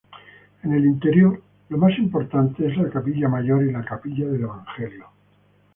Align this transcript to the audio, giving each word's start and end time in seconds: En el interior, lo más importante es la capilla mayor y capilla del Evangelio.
En 0.63 0.73
el 0.73 0.83
interior, 0.83 1.43
lo 1.69 1.77
más 1.77 1.95
importante 1.99 2.65
es 2.65 2.75
la 2.75 2.89
capilla 2.89 3.29
mayor 3.29 3.63
y 3.63 3.73
capilla 3.85 4.25
del 4.25 4.41
Evangelio. 4.45 5.05